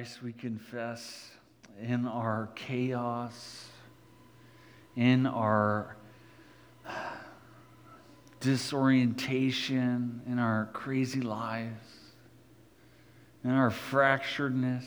[0.00, 1.28] Christ, we confess
[1.78, 3.68] in our chaos,
[4.96, 5.94] in our
[8.40, 11.84] disorientation, in our crazy lives,
[13.44, 14.86] in our fracturedness,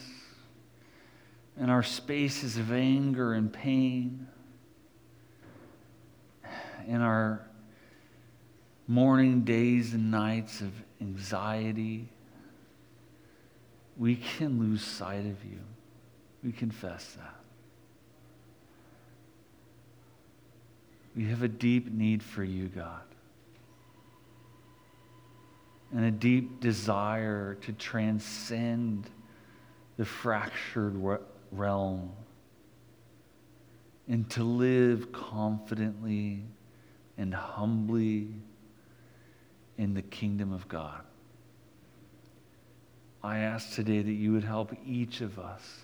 [1.60, 4.26] in our spaces of anger and pain,
[6.88, 7.48] in our
[8.88, 12.10] mourning days and nights of anxiety
[13.98, 15.60] we can lose sight of you.
[16.44, 17.36] We confess that.
[21.16, 23.04] We have a deep need for you, God,
[25.92, 29.10] and a deep desire to transcend
[29.98, 31.00] the fractured
[31.52, 32.12] realm
[34.08, 36.42] and to live confidently
[37.18, 38.30] and humbly
[39.78, 41.04] in the kingdom of God.
[43.24, 45.84] I ask today that you would help each of us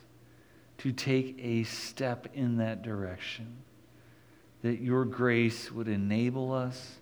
[0.80, 3.58] to take a step in that direction,
[4.62, 6.98] that your grace would enable us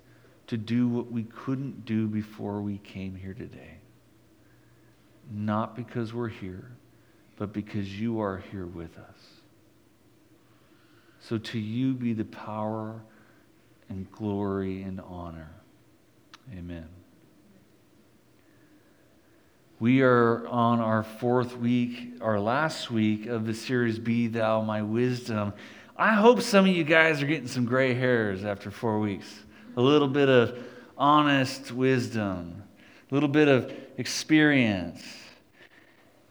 [0.47, 3.79] to do what we couldn't do before we came here today.
[5.31, 6.71] Not because we're here,
[7.37, 9.19] but because you are here with us.
[11.19, 13.01] So to you be the power
[13.89, 15.49] and glory and honor.
[16.53, 16.87] Amen.
[19.79, 24.81] We are on our fourth week, our last week of the series, Be Thou My
[24.81, 25.53] Wisdom.
[25.95, 29.31] I hope some of you guys are getting some gray hairs after four weeks.
[29.75, 30.57] A little bit of
[30.97, 32.63] honest wisdom,
[33.11, 35.03] a little bit of experience.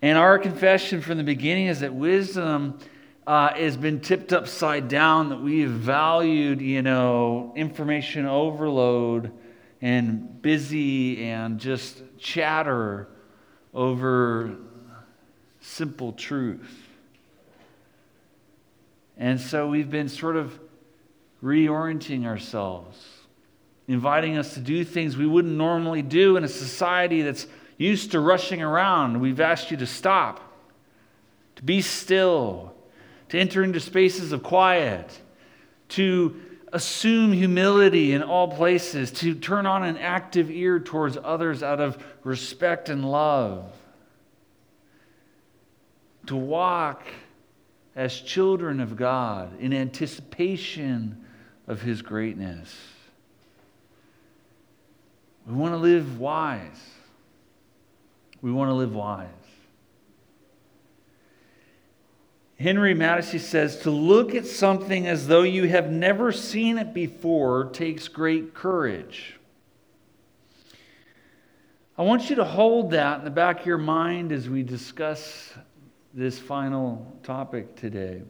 [0.03, 2.81] And our confession from the beginning is that wisdom
[3.29, 9.31] uh, has been tipped upside down, that we have valued, you know, information overload
[9.81, 13.07] and busy and just chatter
[13.77, 14.57] over
[15.61, 16.89] simple truth.
[19.19, 20.59] And so we've been sort of
[21.43, 22.99] reorienting ourselves,
[23.87, 28.21] inviting us to do things we wouldn't normally do in a society that's used to
[28.21, 29.21] rushing around.
[29.21, 30.41] We've asked you to stop,
[31.57, 32.75] to be still,
[33.29, 35.21] to enter into spaces of quiet,
[35.91, 36.41] to
[36.73, 42.03] assume humility in all places, to turn on an active ear towards others out of
[42.25, 43.73] respect and love,
[46.27, 47.03] to walk
[47.95, 51.25] as children of God in anticipation
[51.67, 52.75] of His greatness.
[55.47, 56.91] We want to live wise.
[58.43, 59.29] We want to live wise.
[62.59, 67.67] Henry Matisse says to look at something as though you have never seen it before
[67.67, 69.39] takes great courage.
[71.99, 75.53] I want you to hold that in the back of your mind as we discuss
[76.15, 78.23] this final topic today.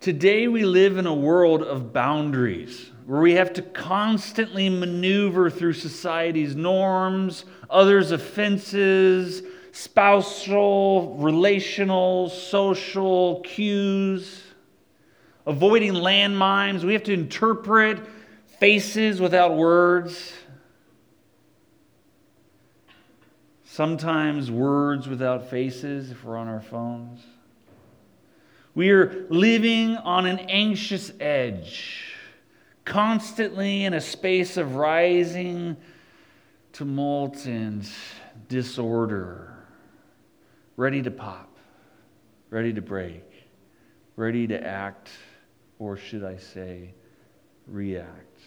[0.00, 5.72] Today, we live in a world of boundaries where we have to constantly maneuver through
[5.72, 9.42] society's norms, others' offenses,
[9.72, 14.42] spousal, relational, social cues,
[15.46, 16.84] avoiding landmines.
[16.84, 18.00] We have to interpret
[18.58, 20.32] faces without words.
[23.64, 27.20] Sometimes words without faces if we're on our phones.
[28.74, 32.14] We are living on an anxious edge,
[32.84, 35.76] constantly in a space of rising
[36.72, 37.88] tumult and
[38.48, 39.57] disorder
[40.78, 41.58] ready to pop,
[42.50, 43.24] ready to break,
[44.14, 45.10] ready to act,
[45.80, 46.94] or should I say,
[47.66, 48.40] react.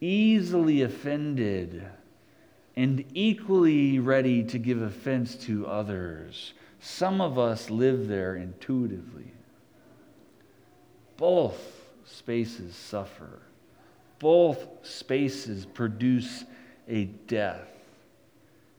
[0.00, 1.86] Easily offended
[2.74, 6.54] and equally ready to give offense to others.
[6.80, 9.30] Some of us live there intuitively.
[11.16, 13.42] Both spaces suffer.
[14.18, 16.44] Both spaces produce
[16.88, 17.68] a death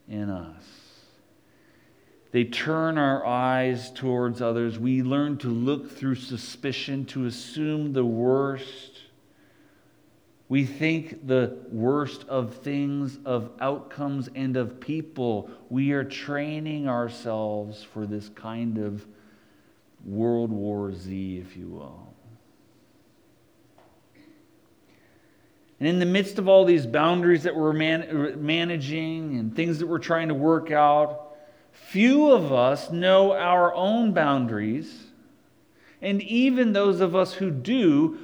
[0.06, 0.81] in us.
[2.32, 4.78] They turn our eyes towards others.
[4.78, 9.00] We learn to look through suspicion, to assume the worst.
[10.48, 15.50] We think the worst of things, of outcomes, and of people.
[15.68, 19.06] We are training ourselves for this kind of
[20.04, 22.14] World War Z, if you will.
[25.78, 29.86] And in the midst of all these boundaries that we're man- managing and things that
[29.86, 31.21] we're trying to work out,
[31.88, 35.04] Few of us know our own boundaries,
[36.00, 38.18] and even those of us who do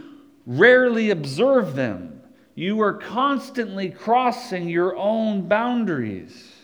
[0.47, 2.23] rarely observe them.
[2.55, 6.55] You are constantly crossing your own boundaries.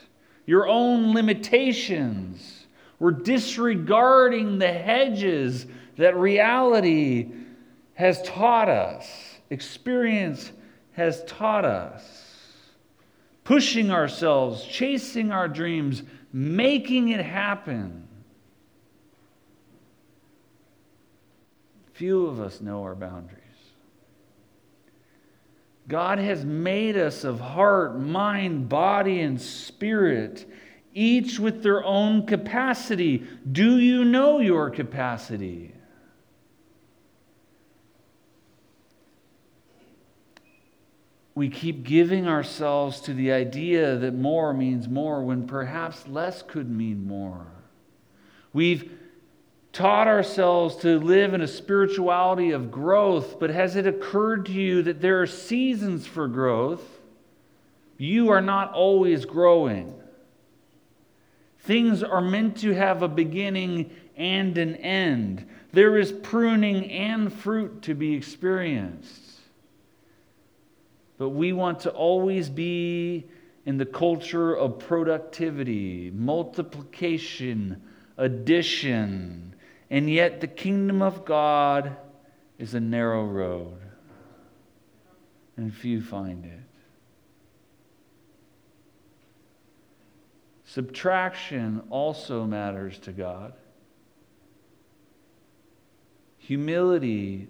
[0.46, 2.66] your own limitations.
[2.98, 5.66] We're disregarding the hedges
[5.96, 7.30] that reality
[7.94, 9.06] has taught us,
[9.50, 10.52] experience
[10.92, 12.02] has taught us.
[13.44, 16.02] Pushing ourselves, chasing our dreams,
[16.34, 18.08] making it happen.
[21.92, 23.40] Few of us know our boundaries.
[25.86, 30.50] God has made us of heart, mind, body, and spirit,
[30.92, 33.24] each with their own capacity.
[33.52, 35.73] Do you know your capacity?
[41.34, 46.70] We keep giving ourselves to the idea that more means more when perhaps less could
[46.70, 47.46] mean more.
[48.52, 48.92] We've
[49.72, 54.82] taught ourselves to live in a spirituality of growth, but has it occurred to you
[54.84, 57.00] that there are seasons for growth?
[57.98, 59.92] You are not always growing.
[61.58, 65.48] Things are meant to have a beginning and an end.
[65.72, 69.33] There is pruning and fruit to be experienced.
[71.18, 73.26] But we want to always be
[73.66, 77.82] in the culture of productivity, multiplication,
[78.16, 79.54] addition,
[79.90, 81.96] and yet, the kingdom of God
[82.58, 83.78] is a narrow road,
[85.56, 86.60] and few find it.
[90.64, 93.52] Subtraction also matters to God.
[96.38, 97.46] Humility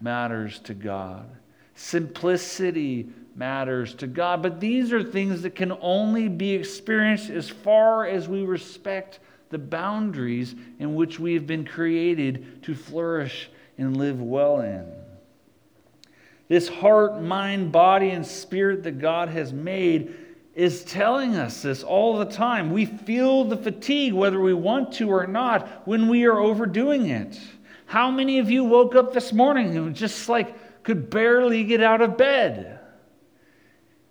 [0.00, 1.28] matters to God.
[1.76, 3.06] Simplicity
[3.36, 4.42] matters to God.
[4.42, 9.20] But these are things that can only be experienced as far as we respect
[9.50, 14.90] the boundaries in which we have been created to flourish and live well in.
[16.48, 20.14] This heart, mind, body, and spirit that God has made
[20.54, 22.72] is telling us this all the time.
[22.72, 27.38] We feel the fatigue, whether we want to or not, when we are overdoing it.
[27.84, 32.00] How many of you woke up this morning and just like could barely get out
[32.00, 32.78] of bed?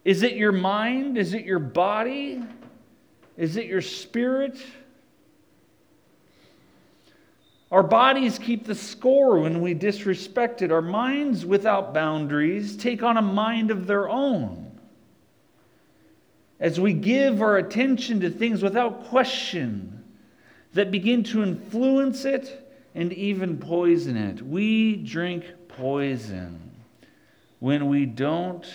[0.03, 1.17] Is it your mind?
[1.17, 2.43] Is it your body?
[3.37, 4.61] Is it your spirit?
[7.71, 10.69] Our bodies keep the score when we disrespect it.
[10.69, 14.77] Our minds without boundaries take on a mind of their own.
[16.59, 20.03] As we give our attention to things without question
[20.73, 26.64] that begin to influence it and even poison it, we drink poison
[27.59, 28.65] when we don't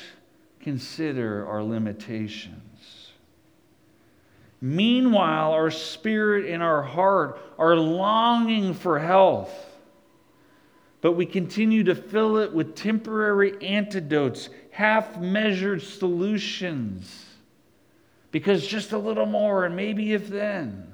[0.60, 3.10] consider our limitations.
[4.60, 9.52] Meanwhile, our spirit and our heart are longing for health,
[11.00, 17.24] but we continue to fill it with temporary antidotes, half measured solutions,
[18.30, 20.92] because just a little more, and maybe if then,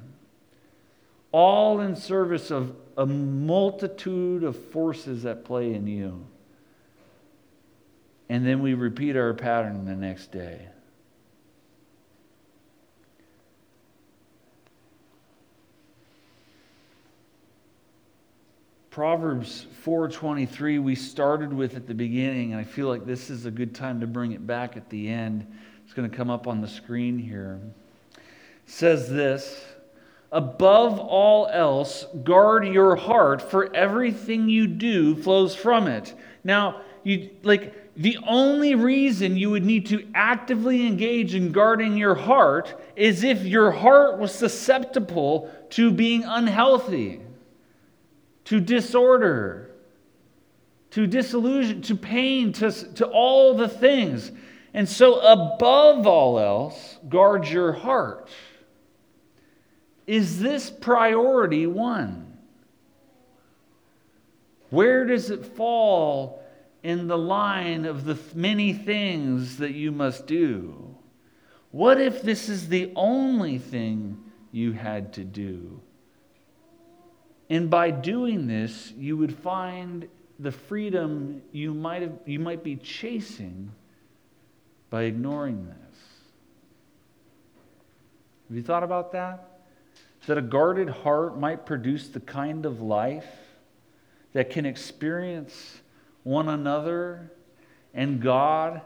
[1.33, 6.25] all in service of a multitude of forces at play in you.
[8.29, 10.69] And then we repeat our pattern the next day.
[18.97, 23.51] Proverbs 4:23 we started with at the beginning and I feel like this is a
[23.51, 25.47] good time to bring it back at the end.
[25.85, 27.61] It's going to come up on the screen here.
[28.15, 28.23] It
[28.65, 29.63] says this,
[30.33, 36.15] above all else guard your heart for everything you do flows from it.
[36.45, 42.15] Now, you like the only reason you would need to actively engage in guarding your
[42.15, 47.21] heart is if your heart was susceptible to being unhealthy
[48.47, 49.71] to disorder,
[50.91, 54.33] to disillusion, to pain, to, to all the things.
[54.73, 58.31] And so, above all else, guard your heart.
[60.07, 62.39] Is this priority one?
[64.71, 66.43] Where does it fall
[66.83, 70.95] in the line of the many things that you must do?
[71.71, 74.23] What if this is the only thing
[74.53, 75.81] you had to do?
[77.51, 80.09] And by doing this, you would find
[80.39, 83.73] the freedom you might, have, you might be chasing
[84.91, 85.99] by ignoring this.
[88.49, 89.56] Have you thought about that?
[90.27, 93.29] That a guarded heart might produce the kind of life
[94.33, 95.81] that can experience
[96.25, 97.31] one another
[97.95, 98.83] and God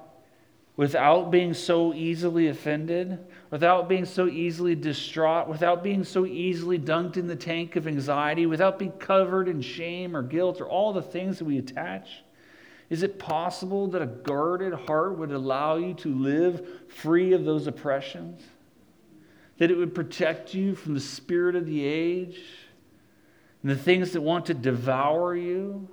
[0.77, 3.19] without being so easily offended,
[3.51, 8.47] without being so easily distraught, without being so easily dunked in the tank of anxiety,
[8.47, 12.23] without being covered in shame or guilt or all the things that we attach?
[12.89, 17.67] Is it possible that a guarded heart would allow you to live free of those
[17.67, 18.43] oppressions?
[19.61, 22.41] That it would protect you from the spirit of the age
[23.61, 25.87] and the things that want to devour you.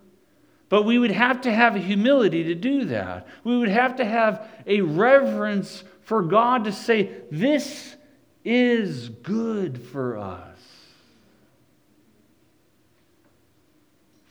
[0.69, 3.27] But we would have to have a humility to do that.
[3.43, 7.97] We would have to have a reverence for God to say, This
[8.45, 10.57] is good for us.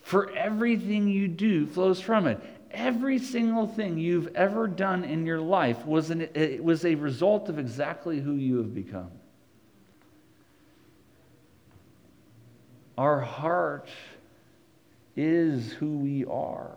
[0.01, 2.41] For everything you do flows from it.
[2.71, 6.27] Every single thing you've ever done in your life was, an,
[6.63, 9.11] was a result of exactly who you have become.
[12.99, 13.89] Our heart
[15.17, 16.77] is who we are.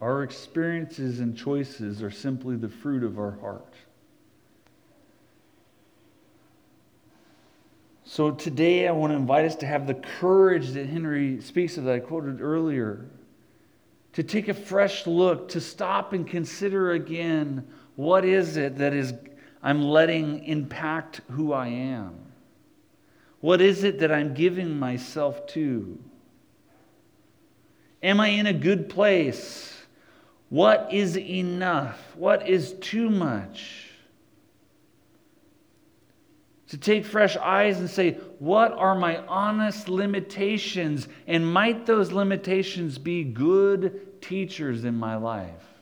[0.00, 3.74] Our experiences and choices are simply the fruit of our heart.
[8.04, 11.84] So today I want to invite us to have the courage that Henry speaks of
[11.84, 13.06] that I quoted earlier.
[14.12, 17.66] To take a fresh look, to stop and consider again
[17.96, 19.12] what is it that is
[19.62, 22.14] I'm letting impact who I am?
[23.40, 25.98] What is it that I'm giving myself to?
[28.02, 29.72] Am I in a good place?
[30.48, 32.00] What is enough?
[32.16, 33.90] What is too much?
[36.68, 41.08] To take fresh eyes and say, What are my honest limitations?
[41.26, 45.75] And might those limitations be good teachers in my life?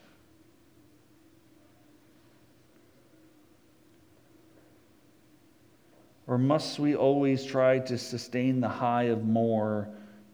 [6.27, 9.89] Or must we always try to sustain the high of more,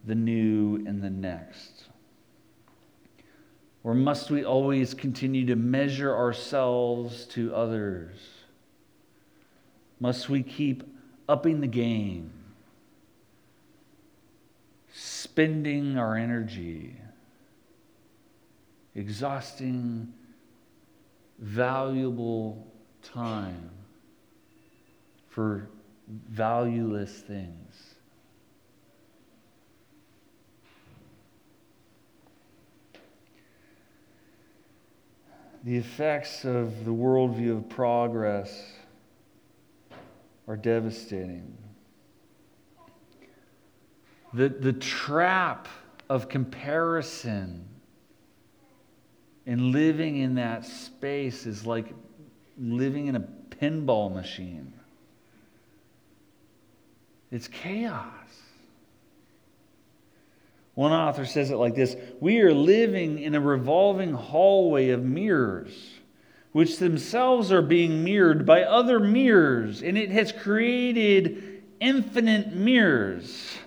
[0.05, 1.85] the new, and the next?
[3.83, 8.17] Or must we always continue to measure ourselves to others?
[9.99, 10.85] Must we keep
[11.29, 12.31] upping the game,
[14.93, 16.97] spending our energy,
[18.95, 20.13] exhausting
[21.39, 22.67] valuable
[23.03, 23.71] time
[25.29, 25.69] for
[26.29, 27.95] valueless things.
[35.63, 38.73] The effects of the worldview of progress
[40.49, 41.57] are devastating.
[44.33, 45.69] The, the trap
[46.09, 47.69] of comparison
[49.47, 51.93] and living in that space is like
[52.59, 54.73] living in a pinball machine.
[57.31, 58.05] It's chaos.
[60.75, 65.73] One author says it like this We are living in a revolving hallway of mirrors,
[66.53, 73.59] which themselves are being mirrored by other mirrors, and it has created infinite mirrors.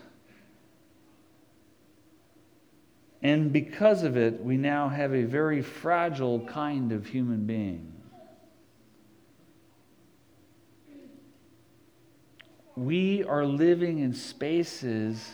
[3.22, 7.93] And because of it, we now have a very fragile kind of human being.
[12.76, 15.32] We are living in spaces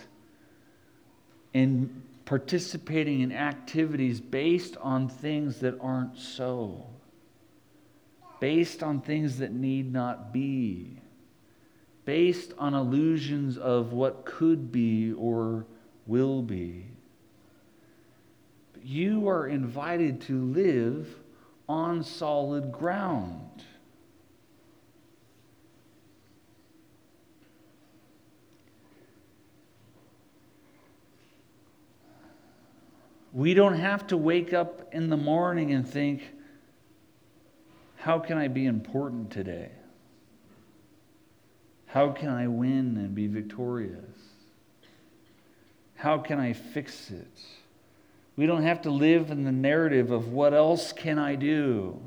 [1.53, 6.85] and participating in activities based on things that aren't so,
[8.39, 10.97] based on things that need not be,
[12.05, 15.65] based on illusions of what could be or
[16.05, 16.85] will be.
[18.73, 21.07] But you are invited to live
[21.67, 23.63] on solid ground.
[33.31, 36.23] We don't have to wake up in the morning and think,
[37.97, 39.71] how can I be important today?
[41.85, 44.15] How can I win and be victorious?
[45.95, 47.41] How can I fix it?
[48.35, 51.99] We don't have to live in the narrative of what else can I do?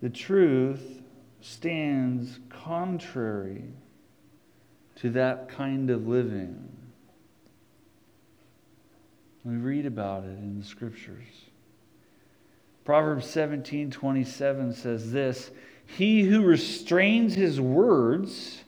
[0.00, 1.02] The truth
[1.40, 3.64] stands contrary
[5.00, 6.68] to that kind of living.
[9.44, 11.24] We read about it in the scriptures.
[12.84, 15.50] Proverbs 17 27 says this
[15.86, 18.62] He who restrains his words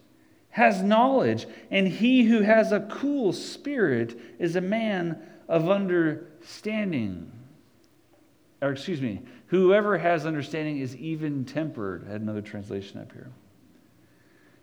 [0.50, 7.30] has knowledge, and he who has a cool spirit is a man of understanding.
[8.60, 12.06] Or, excuse me, whoever has understanding is even tempered.
[12.06, 13.30] I had another translation up here.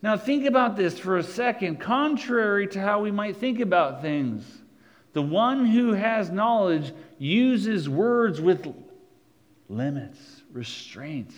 [0.02, 4.46] Now, think about this for a second, contrary to how we might think about things.
[5.14, 8.74] The one who has knowledge uses words with
[9.68, 10.20] limits,
[10.54, 11.36] restraints.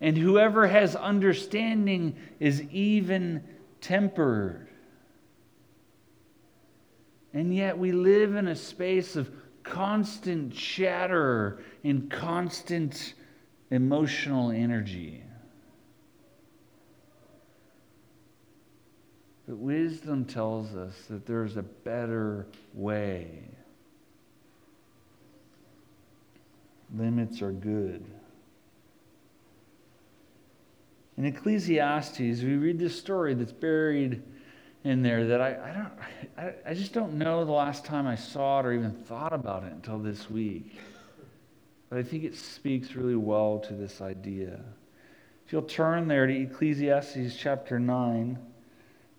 [0.00, 3.44] And whoever has understanding is even
[3.80, 4.66] tempered.
[7.32, 9.30] And yet we live in a space of
[9.62, 13.14] constant chatter and constant
[13.70, 15.22] emotional energy.
[19.50, 23.48] But wisdom tells us that there's a better way.
[26.96, 28.04] Limits are good.
[31.16, 34.22] In Ecclesiastes, we read this story that's buried
[34.84, 35.92] in there that I, I don't
[36.38, 39.64] I, I just don't know the last time I saw it or even thought about
[39.64, 40.78] it until this week.
[41.88, 44.60] But I think it speaks really well to this idea.
[45.44, 48.38] If you'll turn there to Ecclesiastes chapter 9,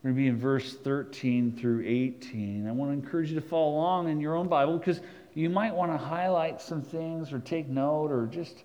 [0.03, 2.67] we're going to be in verse 13 through 18.
[2.67, 4.99] I want to encourage you to follow along in your own Bible because
[5.35, 8.63] you might want to highlight some things or take note or just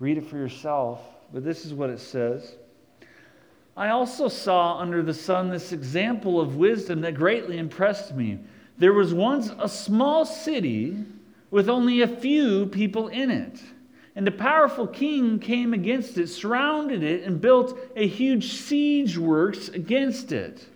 [0.00, 1.00] read it for yourself.
[1.32, 2.56] But this is what it says.
[3.76, 8.40] I also saw under the sun this example of wisdom that greatly impressed me.
[8.78, 11.04] There was once a small city
[11.52, 13.60] with only a few people in it.
[14.18, 19.68] And a powerful king came against it, surrounded it, and built a huge siege works
[19.68, 20.66] against it.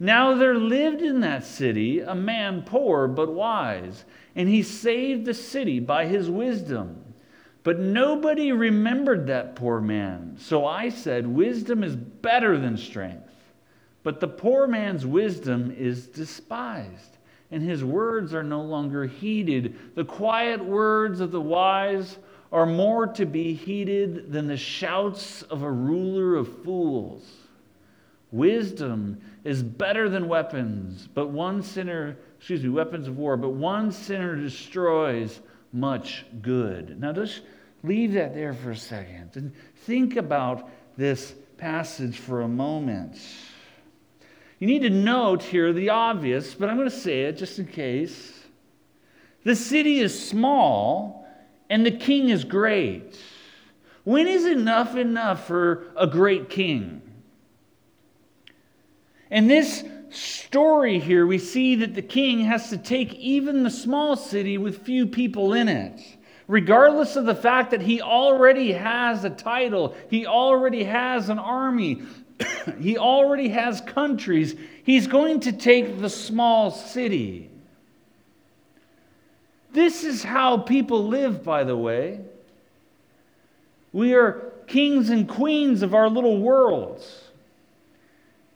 [0.00, 4.04] Now there lived in that city a man poor but wise,
[4.34, 7.14] and he saved the city by his wisdom.
[7.62, 10.34] But nobody remembered that poor man.
[10.36, 13.30] So I said, Wisdom is better than strength.
[14.02, 17.18] But the poor man's wisdom is despised,
[17.52, 19.94] and his words are no longer heeded.
[19.94, 22.18] The quiet words of the wise
[22.56, 27.22] are more to be heeded than the shouts of a ruler of fools.
[28.32, 33.92] Wisdom is better than weapons, but one sinner, excuse me, weapons of war, but one
[33.92, 35.40] sinner destroys
[35.74, 36.98] much good.
[36.98, 37.42] Now just
[37.82, 39.52] leave that there for a second and
[39.84, 43.18] think about this passage for a moment.
[44.60, 47.66] You need to note here the obvious, but I'm going to say it just in
[47.66, 48.32] case.
[49.44, 51.25] The city is small
[51.68, 53.18] and the king is great.
[54.04, 57.02] When is enough enough for a great king?
[59.30, 64.14] In this story here, we see that the king has to take even the small
[64.16, 66.00] city with few people in it
[66.48, 72.02] regardless of the fact that he already has a title, he already has an army,
[72.80, 77.50] he already has countries, he's going to take the small city.
[79.76, 82.20] This is how people live, by the way.
[83.92, 87.24] We are kings and queens of our little worlds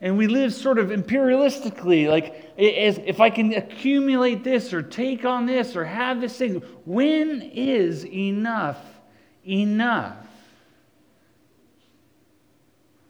[0.00, 5.46] and we live sort of imperialistically like if i can accumulate this or take on
[5.46, 8.82] this or have this thing when is enough
[9.46, 10.26] enough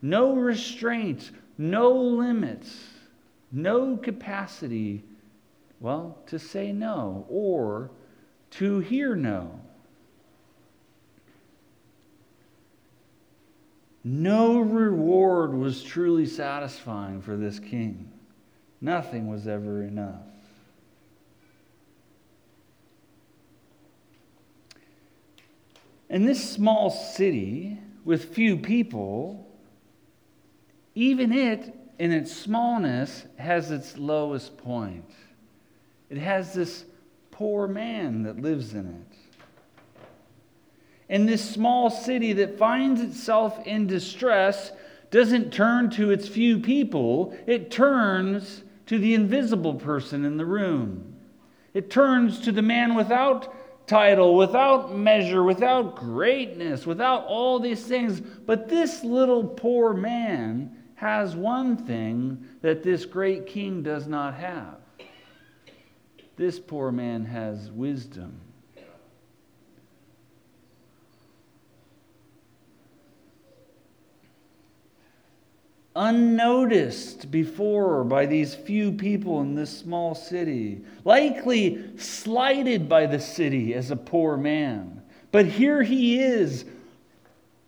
[0.02, 2.76] no restraints no limits
[3.50, 5.02] no capacity
[5.78, 7.90] well to say no or
[8.50, 9.60] to hear no
[14.02, 18.10] No reward was truly satisfying for this king.
[18.80, 20.22] Nothing was ever enough.
[26.08, 29.46] In this small city with few people,
[30.94, 35.10] even it, in its smallness, has its lowest point.
[36.08, 36.84] It has this
[37.40, 39.16] poor man that lives in it
[41.08, 44.72] And this small city that finds itself in distress
[45.10, 51.14] doesn't turn to its few people, it turns to the invisible person in the room.
[51.72, 58.20] It turns to the man without title, without measure, without greatness, without all these things.
[58.20, 64.79] But this little poor man has one thing that this great king does not have.
[66.40, 68.40] This poor man has wisdom.
[75.94, 83.74] unnoticed before by these few people in this small city, likely slighted by the city
[83.74, 85.02] as a poor man.
[85.32, 86.64] But here he is,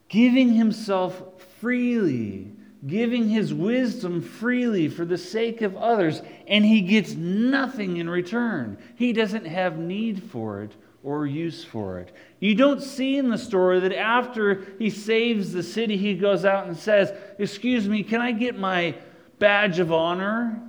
[0.08, 2.51] giving himself freely,
[2.86, 8.76] giving his wisdom freely for the sake of others, and he gets nothing in return.
[8.96, 10.72] He doesn't have need for it
[11.04, 12.12] or use for it.
[12.40, 16.66] You don't see in the story that after he saves the city, he goes out
[16.66, 18.96] and says, Excuse me, can I get my
[19.38, 20.60] badge of honor?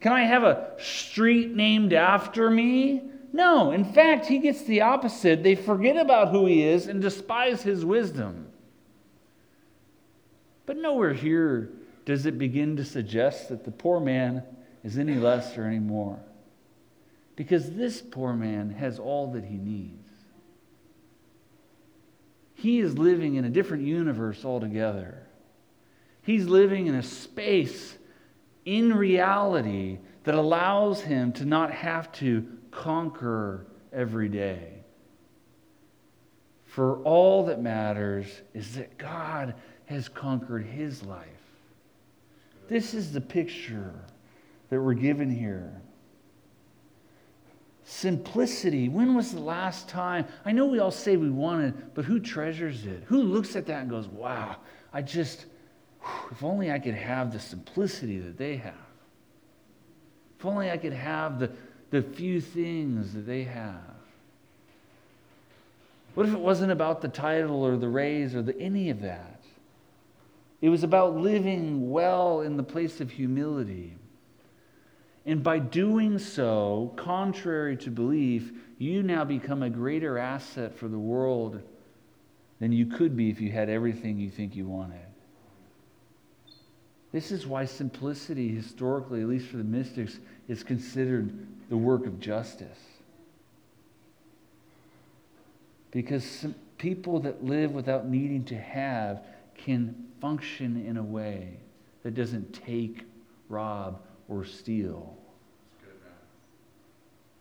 [0.00, 3.02] Can I have a street named after me?
[3.32, 5.42] No, in fact, he gets the opposite.
[5.42, 8.49] They forget about who he is and despise his wisdom.
[10.70, 11.68] But nowhere here
[12.04, 14.44] does it begin to suggest that the poor man
[14.84, 16.20] is any less or any more.
[17.34, 20.08] Because this poor man has all that he needs.
[22.54, 25.26] He is living in a different universe altogether.
[26.22, 27.98] He's living in a space
[28.64, 34.84] in reality that allows him to not have to conquer every day.
[36.66, 39.56] For all that matters is that God
[39.90, 41.26] has conquered his life.
[42.68, 43.92] This is the picture
[44.70, 45.82] that we're given here.
[47.82, 48.88] Simplicity.
[48.88, 50.26] When was the last time?
[50.44, 53.02] I know we all say we want it, but who treasures it?
[53.06, 54.58] Who looks at that and goes, wow,
[54.92, 55.46] I just,
[56.30, 58.74] if only I could have the simplicity that they have.
[60.38, 61.50] If only I could have the,
[61.90, 63.80] the few things that they have.
[66.14, 69.29] What if it wasn't about the title or the raise or the, any of that?
[70.60, 73.96] It was about living well in the place of humility.
[75.24, 80.98] And by doing so, contrary to belief, you now become a greater asset for the
[80.98, 81.62] world
[82.58, 84.98] than you could be if you had everything you think you wanted.
[87.12, 91.32] This is why simplicity, historically, at least for the mystics, is considered
[91.68, 92.78] the work of justice.
[95.90, 96.46] Because
[96.78, 99.24] people that live without needing to have
[99.56, 101.58] can function in a way
[102.02, 103.04] that doesn't take,
[103.48, 105.16] rob, or steal.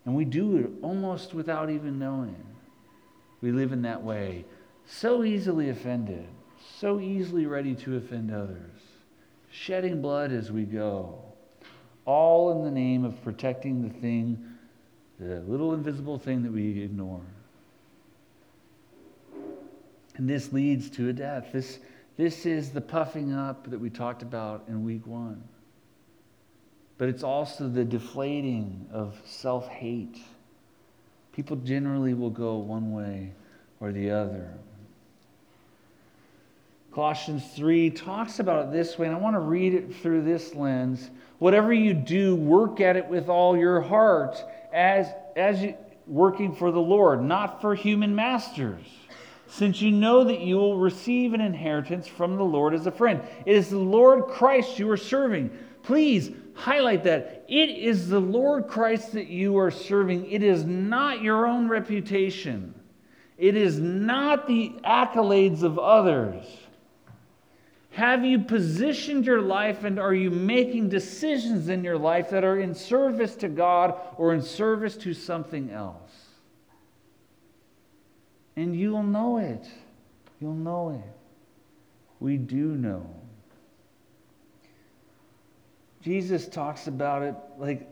[0.05, 2.43] And we do it almost without even knowing.
[3.41, 4.45] We live in that way,
[4.85, 6.27] so easily offended,
[6.79, 8.81] so easily ready to offend others,
[9.51, 11.21] shedding blood as we go,
[12.05, 14.43] all in the name of protecting the thing,
[15.19, 17.21] the little invisible thing that we ignore.
[20.15, 21.49] And this leads to a death.
[21.53, 21.79] This,
[22.19, 25.41] this is the puffing up that we talked about in week one
[26.99, 30.19] but it's also the deflating of self hate.
[31.31, 33.31] People generally will go one way
[33.79, 34.53] or the other.
[36.91, 40.53] Colossians 3 talks about it this way, and I want to read it through this
[40.53, 41.09] lens.
[41.37, 46.71] Whatever you do, work at it with all your heart, as, as you, working for
[46.71, 48.83] the Lord, not for human masters,
[49.49, 53.21] since you know that you will receive an inheritance from the Lord as a friend.
[53.45, 55.49] It is the Lord Christ you are serving.
[55.81, 57.45] Please highlight that.
[57.47, 62.73] It is the Lord Christ that you are serving, it is not your own reputation,
[63.37, 66.45] it is not the accolades of others.
[67.91, 72.59] Have you positioned your life and are you making decisions in your life that are
[72.59, 76.08] in service to God or in service to something else?
[78.59, 79.65] And you'll know it.
[80.41, 81.13] You'll know it.
[82.19, 83.09] We do know.
[86.01, 87.87] Jesus talks about it like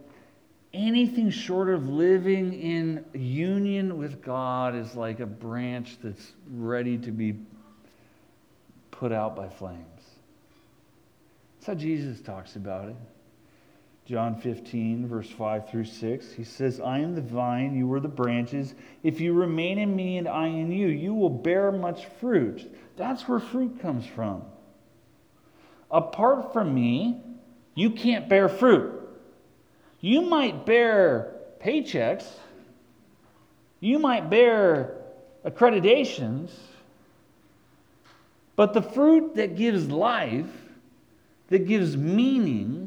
[0.74, 7.12] anything short of living in union with God is like a branch that's ready to
[7.12, 7.40] be
[8.92, 9.86] put out by flames.
[11.56, 12.96] That's how Jesus talks about it.
[14.08, 18.08] John 15, verse 5 through 6, he says, I am the vine, you are the
[18.08, 18.74] branches.
[19.04, 22.74] If you remain in me and I in you, you will bear much fruit.
[22.96, 24.44] That's where fruit comes from.
[25.92, 27.22] Apart from me,
[27.76, 28.94] you can't bear fruit.
[30.00, 32.28] You might bear paychecks,
[33.82, 35.02] you might bear
[35.46, 36.52] accreditations,
[38.56, 40.50] but the fruit that gives life,
[41.50, 42.87] that gives meaning,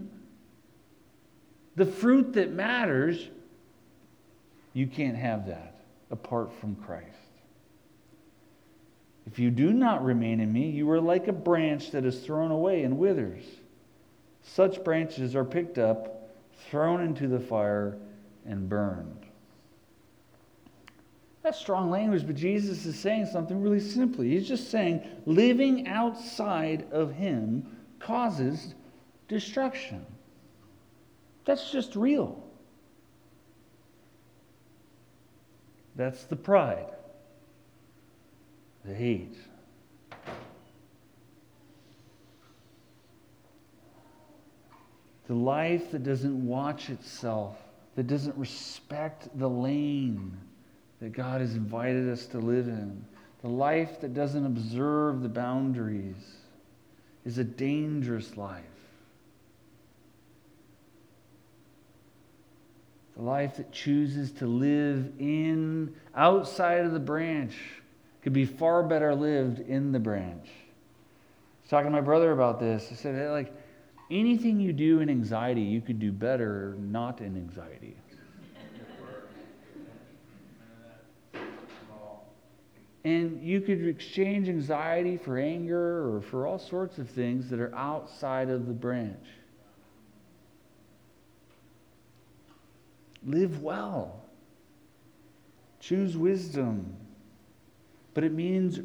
[1.76, 3.28] the fruit that matters,
[4.72, 7.06] you can't have that apart from Christ.
[9.26, 12.50] If you do not remain in me, you are like a branch that is thrown
[12.50, 13.44] away and withers.
[14.42, 16.30] Such branches are picked up,
[16.68, 17.96] thrown into the fire,
[18.46, 19.26] and burned.
[21.42, 24.30] That's strong language, but Jesus is saying something really simply.
[24.30, 27.66] He's just saying living outside of Him
[27.98, 28.74] causes
[29.28, 30.04] destruction.
[31.44, 32.42] That's just real.
[35.96, 36.86] That's the pride,
[38.84, 39.36] the hate,
[45.30, 47.56] The life that doesn't watch itself,
[47.94, 50.36] that doesn't respect the lane
[51.00, 53.04] that God has invited us to live in,
[53.40, 56.16] the life that doesn't observe the boundaries
[57.24, 58.64] is a dangerous life.
[63.16, 67.56] The life that chooses to live in, outside of the branch,
[68.22, 70.46] could be far better lived in the branch.
[70.46, 72.88] I was talking to my brother about this.
[72.90, 73.52] I said, like,
[74.10, 77.96] anything you do in anxiety, you could do better not in anxiety.
[83.02, 87.74] And you could exchange anxiety for anger or for all sorts of things that are
[87.74, 89.26] outside of the branch.
[93.24, 94.22] Live well.
[95.80, 96.96] Choose wisdom.
[98.14, 98.80] But it means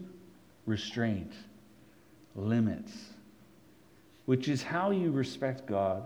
[0.66, 1.32] restraint,
[2.36, 2.94] limits,
[4.26, 6.06] which is how you respect God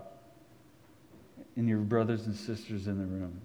[1.55, 3.41] and your brothers and sisters in the room.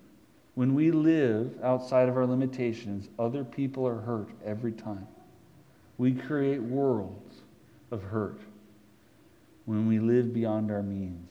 [0.54, 5.06] When we live outside of our limitations, other people are hurt every time.
[5.98, 7.34] We create worlds
[7.90, 8.40] of hurt
[9.64, 11.30] when we live beyond our means.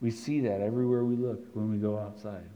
[0.00, 2.48] We see that everywhere we look when we go outside.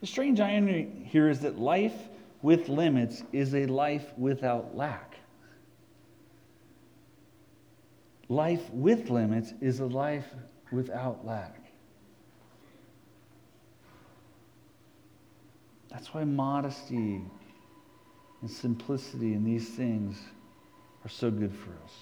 [0.00, 2.08] The strange irony here is that life
[2.42, 5.16] with limits is a life without lack.
[8.28, 10.26] Life with limits is a life
[10.70, 11.60] without lack.
[15.90, 17.22] That's why modesty
[18.42, 20.20] and simplicity and these things
[21.04, 21.92] are so good for us.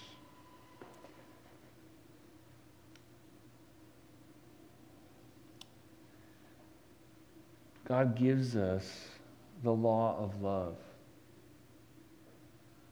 [7.84, 9.08] God gives us
[9.62, 10.76] the law of love.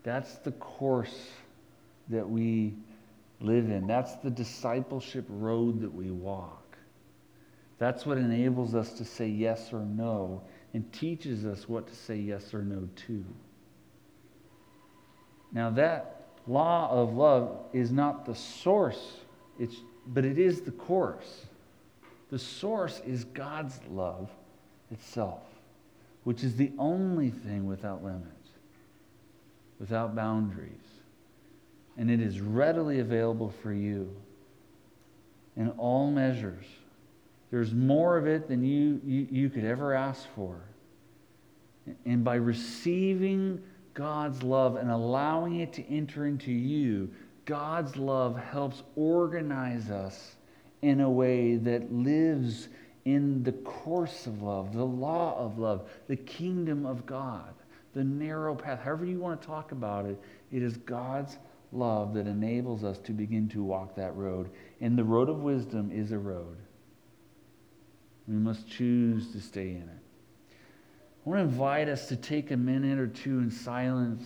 [0.03, 1.31] That's the course
[2.09, 2.75] that we
[3.41, 3.87] live in.
[3.87, 6.77] That's the discipleship road that we walk.
[7.79, 10.43] That's what enables us to say yes or no
[10.75, 13.25] and teaches us what to say yes or no to.
[15.53, 19.19] Now, that law of love is not the source,
[19.59, 19.77] it's,
[20.07, 21.47] but it is the course.
[22.31, 24.31] The source is God's love
[24.93, 25.43] itself,
[26.25, 28.51] which is the only thing without limits,
[29.81, 30.71] without boundaries.
[31.97, 34.15] And it is readily available for you
[35.57, 36.65] in all measures.
[37.51, 40.57] There's more of it than you, you, you could ever ask for.
[42.07, 43.63] And by receiving
[43.95, 47.11] God's love and allowing it to enter into you,
[47.45, 50.37] God's love helps organize us
[50.81, 52.69] in a way that lives
[53.05, 57.55] in the course of love, the law of love, the kingdom of God,
[57.95, 61.39] the narrow path, however you want to talk about it, it is God's
[61.73, 64.51] love that enables us to begin to walk that road.
[64.81, 66.57] And the road of wisdom is a road.
[68.29, 70.55] We must choose to stay in it.
[71.25, 74.25] I want to invite us to take a minute or two in silence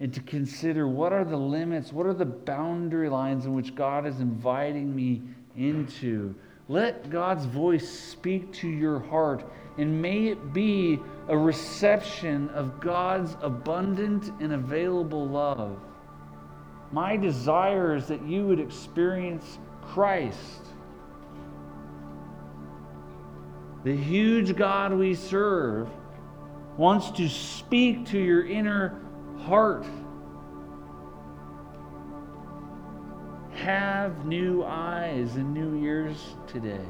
[0.00, 4.06] and to consider what are the limits, what are the boundary lines in which God
[4.06, 5.22] is inviting me
[5.56, 6.34] into.
[6.70, 9.44] Let God's voice speak to your heart,
[9.76, 15.78] and may it be a reception of God's abundant and available love.
[16.92, 20.60] My desire is that you would experience Christ
[23.82, 25.88] The huge God we serve
[26.76, 29.00] wants to speak to your inner
[29.38, 29.86] heart.
[33.60, 36.80] Have new eyes and new ears today.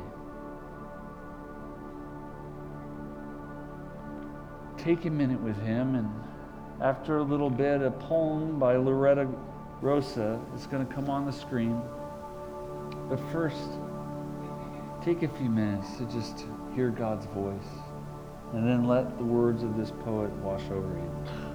[4.78, 6.08] Take a minute with him, and
[6.80, 9.28] after a little bit, a poem by Loretta
[9.80, 11.82] Rosa is going to come on the screen.
[13.08, 13.68] But first,
[15.02, 16.44] take a few minutes to just
[16.76, 17.68] hear God's voice,
[18.52, 21.49] and then let the words of this poet wash over you.